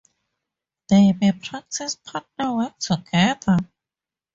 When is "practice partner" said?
1.33-2.55